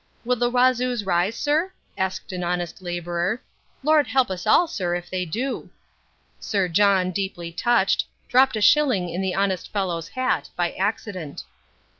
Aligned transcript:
"Will 0.25 0.35
the 0.35 0.49
Wazoos 0.49 1.05
rise, 1.05 1.35
sir?" 1.35 1.71
asked 1.95 2.31
an 2.33 2.43
honest 2.43 2.81
labourer. 2.81 3.39
"Lord 3.83 4.07
help 4.07 4.31
us 4.31 4.47
all, 4.47 4.67
sir, 4.67 4.95
if 4.95 5.11
they 5.11 5.25
do." 5.25 5.69
Sir 6.39 6.67
John, 6.67 7.11
deeply 7.11 7.51
touched, 7.51 8.05
dropped 8.27 8.55
a 8.57 8.61
shilling 8.61 9.09
in 9.09 9.21
the 9.21 9.35
honest 9.35 9.71
fellow's 9.71 10.07
hat, 10.07 10.49
by 10.55 10.71
accident. 10.71 11.43